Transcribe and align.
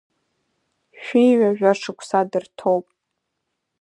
Шәи 1.03 1.37
ҩажәа 1.39 1.71
шықәса 1.79 2.19
дырҭоуп! 2.31 2.85